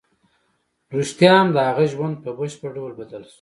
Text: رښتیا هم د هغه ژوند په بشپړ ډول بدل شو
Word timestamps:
رښتیا 0.97 1.33
هم 1.39 1.49
د 1.55 1.57
هغه 1.69 1.85
ژوند 1.93 2.15
په 2.23 2.29
بشپړ 2.37 2.69
ډول 2.77 2.91
بدل 3.01 3.21
شو 3.27 3.29